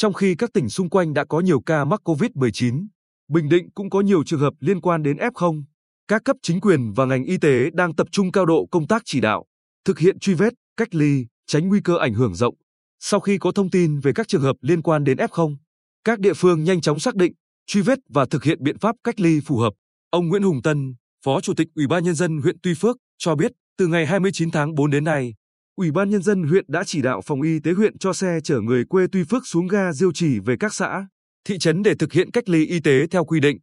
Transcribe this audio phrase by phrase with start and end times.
[0.00, 2.86] Trong khi các tỉnh xung quanh đã có nhiều ca mắc COVID-19,
[3.28, 5.62] Bình Định cũng có nhiều trường hợp liên quan đến F0.
[6.08, 9.02] Các cấp chính quyền và ngành y tế đang tập trung cao độ công tác
[9.04, 9.44] chỉ đạo,
[9.84, 12.54] thực hiện truy vết, cách ly, tránh nguy cơ ảnh hưởng rộng.
[13.00, 15.56] Sau khi có thông tin về các trường hợp liên quan đến F0,
[16.04, 17.32] các địa phương nhanh chóng xác định,
[17.66, 19.72] truy vết và thực hiện biện pháp cách ly phù hợp.
[20.10, 23.34] Ông Nguyễn Hùng Tân, Phó Chủ tịch Ủy ban nhân dân huyện Tuy Phước cho
[23.34, 25.34] biết, từ ngày 29 tháng 4 đến nay,
[25.80, 28.60] Ủy ban nhân dân huyện đã chỉ đạo phòng y tế huyện cho xe chở
[28.60, 31.06] người quê Tuy Phước xuống ga Diêu Trì về các xã,
[31.48, 33.58] thị trấn để thực hiện cách ly y tế theo quy định,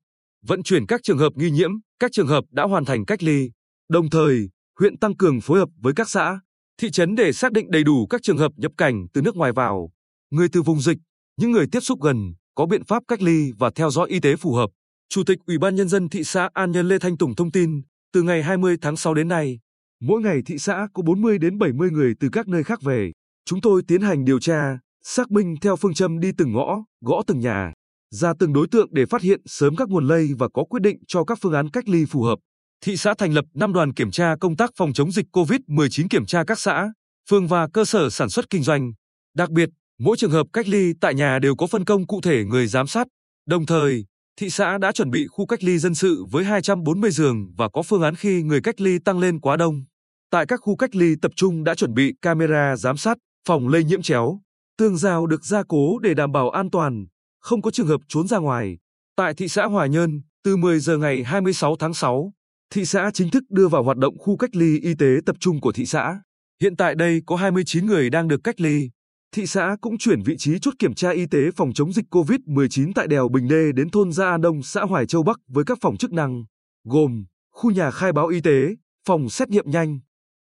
[0.47, 3.51] vận chuyển các trường hợp nghi nhiễm, các trường hợp đã hoàn thành cách ly.
[3.89, 4.49] Đồng thời,
[4.79, 6.39] huyện tăng cường phối hợp với các xã,
[6.81, 9.51] thị trấn để xác định đầy đủ các trường hợp nhập cảnh từ nước ngoài
[9.51, 9.89] vào,
[10.31, 10.97] người từ vùng dịch,
[11.39, 14.35] những người tiếp xúc gần, có biện pháp cách ly và theo dõi y tế
[14.35, 14.69] phù hợp.
[15.09, 17.81] Chủ tịch Ủy ban nhân dân thị xã An Nhân Lê Thanh Tùng thông tin,
[18.13, 19.59] từ ngày 20 tháng 6 đến nay,
[20.01, 23.11] mỗi ngày thị xã có 40 đến 70 người từ các nơi khác về.
[23.45, 27.21] Chúng tôi tiến hành điều tra, xác minh theo phương châm đi từng ngõ, gõ
[27.27, 27.73] từng nhà,
[28.11, 30.97] ra từng đối tượng để phát hiện sớm các nguồn lây và có quyết định
[31.07, 32.39] cho các phương án cách ly phù hợp.
[32.85, 36.25] Thị xã thành lập 5 đoàn kiểm tra công tác phòng chống dịch COVID-19 kiểm
[36.25, 36.91] tra các xã,
[37.29, 38.91] phường và cơ sở sản xuất kinh doanh.
[39.35, 42.43] Đặc biệt, mỗi trường hợp cách ly tại nhà đều có phân công cụ thể
[42.45, 43.07] người giám sát.
[43.45, 44.05] Đồng thời,
[44.39, 47.81] thị xã đã chuẩn bị khu cách ly dân sự với 240 giường và có
[47.81, 49.85] phương án khi người cách ly tăng lên quá đông.
[50.31, 53.83] Tại các khu cách ly tập trung đã chuẩn bị camera giám sát, phòng lây
[53.83, 54.39] nhiễm chéo,
[54.77, 57.05] tường rào được gia cố để đảm bảo an toàn,
[57.41, 58.77] không có trường hợp trốn ra ngoài.
[59.15, 62.33] Tại thị xã Hòa Nhơn, từ 10 giờ ngày 26 tháng 6,
[62.73, 65.61] thị xã chính thức đưa vào hoạt động khu cách ly y tế tập trung
[65.61, 66.21] của thị xã.
[66.61, 68.89] Hiện tại đây có 29 người đang được cách ly.
[69.31, 72.91] Thị xã cũng chuyển vị trí chốt kiểm tra y tế phòng chống dịch COVID-19
[72.95, 75.77] tại đèo Bình Đê đến thôn Gia An Đông, xã Hoài Châu Bắc với các
[75.81, 76.43] phòng chức năng,
[76.83, 78.67] gồm khu nhà khai báo y tế,
[79.07, 79.99] phòng xét nghiệm nhanh,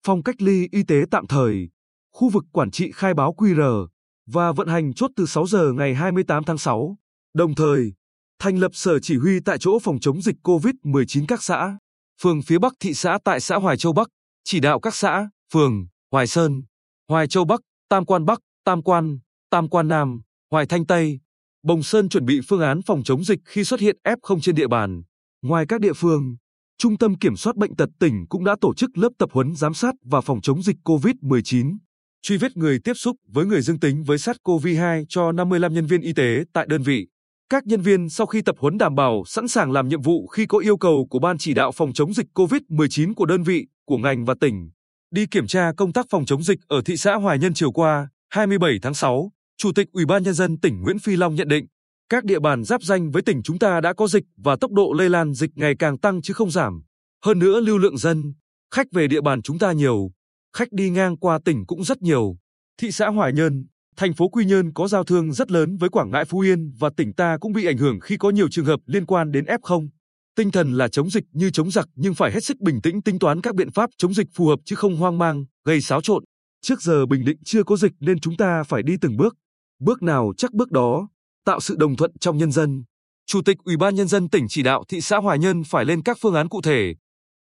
[0.06, 1.70] phòng cách ly y tế tạm thời,
[2.14, 3.88] khu vực quản trị khai báo QR
[4.28, 6.98] và vận hành chốt từ 6 giờ ngày 28 tháng 6.
[7.34, 7.94] Đồng thời,
[8.40, 11.78] thành lập sở chỉ huy tại chỗ phòng chống dịch COVID-19 các xã,
[12.22, 14.08] phường phía Bắc thị xã tại xã Hoài Châu Bắc,
[14.44, 16.64] chỉ đạo các xã, phường, Hoài Sơn,
[17.10, 19.20] Hoài Châu Bắc, Tam Quan Bắc, Tam Quan,
[19.50, 21.20] Tam Quan Nam, Hoài Thanh Tây,
[21.64, 24.68] Bồng Sơn chuẩn bị phương án phòng chống dịch khi xuất hiện F0 trên địa
[24.68, 25.04] bàn.
[25.42, 26.36] Ngoài các địa phương,
[26.78, 29.74] Trung tâm Kiểm soát Bệnh tật tỉnh cũng đã tổ chức lớp tập huấn giám
[29.74, 31.78] sát và phòng chống dịch COVID-19,
[32.22, 36.02] truy vết người tiếp xúc với người dương tính với SARS-CoV-2 cho 55 nhân viên
[36.02, 37.08] y tế tại đơn vị.
[37.50, 40.46] Các nhân viên sau khi tập huấn đảm bảo sẵn sàng làm nhiệm vụ khi
[40.46, 43.98] có yêu cầu của Ban chỉ đạo phòng chống dịch COVID-19 của đơn vị, của
[43.98, 44.72] ngành và tỉnh.
[45.12, 48.08] Đi kiểm tra công tác phòng chống dịch ở thị xã Hoài Nhân chiều qua,
[48.34, 51.66] 27 tháng 6, Chủ tịch Ủy ban nhân dân tỉnh Nguyễn Phi Long nhận định,
[52.10, 54.94] các địa bàn giáp danh với tỉnh chúng ta đã có dịch và tốc độ
[54.98, 56.84] lây lan dịch ngày càng tăng chứ không giảm.
[57.26, 58.34] Hơn nữa lưu lượng dân,
[58.72, 60.12] khách về địa bàn chúng ta nhiều,
[60.58, 62.36] khách đi ngang qua tỉnh cũng rất nhiều.
[62.82, 63.66] Thị xã Hoài Nhơn,
[63.98, 66.90] thành phố Quy Nhơn có giao thương rất lớn với Quảng Ngãi Phú Yên và
[66.98, 69.88] tỉnh ta cũng bị ảnh hưởng khi có nhiều trường hợp liên quan đến F0.
[70.36, 73.20] Tinh thần là chống dịch như chống giặc nhưng phải hết sức bình tĩnh tính
[73.20, 76.24] toán các biện pháp chống dịch phù hợp chứ không hoang mang, gây xáo trộn.
[76.64, 79.36] Trước giờ Bình Định chưa có dịch nên chúng ta phải đi từng bước.
[79.80, 81.10] Bước nào chắc bước đó,
[81.46, 82.84] tạo sự đồng thuận trong nhân dân.
[83.26, 86.02] Chủ tịch Ủy ban nhân dân tỉnh chỉ đạo thị xã Hoài Nhân phải lên
[86.04, 86.94] các phương án cụ thể,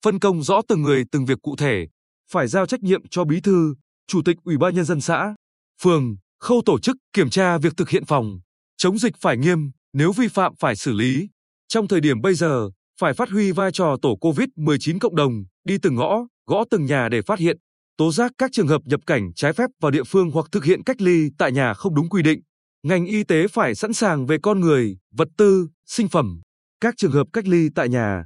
[0.06, 1.88] phân công rõ từng người từng việc cụ thể,
[2.31, 3.75] phải giao trách nhiệm cho bí thư,
[4.07, 5.35] chủ tịch Ủy ban nhân dân xã,
[5.81, 8.39] phường, khâu tổ chức kiểm tra việc thực hiện phòng
[8.78, 11.29] chống dịch phải nghiêm, nếu vi phạm phải xử lý.
[11.67, 12.69] Trong thời điểm bây giờ,
[13.00, 17.09] phải phát huy vai trò tổ COVID-19 cộng đồng, đi từng ngõ, gõ từng nhà
[17.09, 17.57] để phát hiện,
[17.98, 20.84] tố giác các trường hợp nhập cảnh trái phép vào địa phương hoặc thực hiện
[20.84, 22.42] cách ly tại nhà không đúng quy định.
[22.84, 26.42] Ngành y tế phải sẵn sàng về con người, vật tư, sinh phẩm.
[26.81, 28.26] Các trường hợp cách ly tại nhà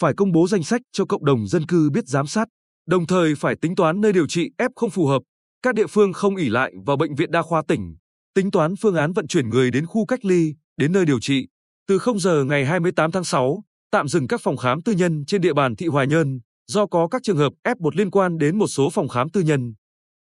[0.00, 2.48] phải công bố danh sách cho cộng đồng dân cư biết giám sát,
[2.86, 5.22] đồng thời phải tính toán nơi điều trị F không phù hợp.
[5.62, 7.96] Các địa phương không ỉ lại vào bệnh viện đa khoa tỉnh,
[8.34, 11.48] tính toán phương án vận chuyển người đến khu cách ly, đến nơi điều trị.
[11.88, 15.40] Từ 0 giờ ngày 28 tháng 6, tạm dừng các phòng khám tư nhân trên
[15.40, 16.40] địa bàn thị Hoài Nhơn
[16.72, 19.74] do có các trường hợp F1 liên quan đến một số phòng khám tư nhân.